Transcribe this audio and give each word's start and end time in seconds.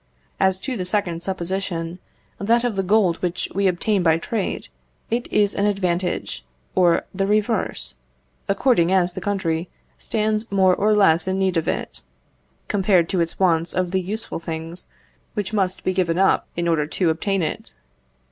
As 0.39 0.59
to 0.61 0.75
the 0.75 0.83
second 0.83 1.21
supposition 1.21 1.99
that 2.39 2.63
of 2.63 2.75
the 2.75 2.81
gold 2.81 3.17
which 3.17 3.47
we 3.53 3.67
obtain 3.67 4.01
by 4.01 4.17
trade; 4.17 4.67
it 5.11 5.31
is 5.31 5.53
an 5.53 5.67
advantage, 5.67 6.43
or 6.73 7.05
the 7.13 7.27
reverse, 7.27 7.93
according 8.49 8.91
as 8.91 9.13
the 9.13 9.21
country 9.21 9.69
stands 9.99 10.51
more 10.51 10.75
or 10.75 10.95
less 10.95 11.27
in 11.27 11.37
need 11.37 11.55
of 11.55 11.67
it, 11.67 12.01
compared 12.67 13.09
to 13.09 13.21
its 13.21 13.37
wants 13.37 13.73
of 13.75 13.91
the 13.91 14.01
useful 14.01 14.39
things 14.39 14.87
which 15.35 15.53
must 15.53 15.83
be 15.83 15.93
given 15.93 16.17
up 16.17 16.47
in 16.57 16.67
order 16.67 16.87
to 16.87 17.11
obtain 17.11 17.43
it. 17.43 17.75